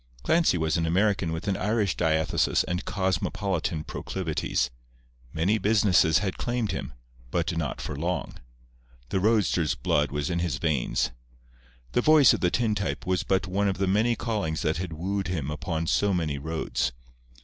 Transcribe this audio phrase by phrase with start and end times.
[0.23, 4.71] Clancy was an American with an Irish diathesis and cosmopolitan proclivities.
[5.31, 6.93] Many businesses had claimed him,
[7.29, 8.39] but not for long.
[9.09, 11.11] The roadster's blood was in his veins.
[11.91, 15.27] The voice of the tintype was but one of the many callings that had wooed
[15.27, 16.93] him upon so many roads.